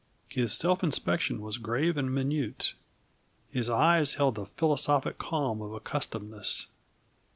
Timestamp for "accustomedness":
5.73-6.65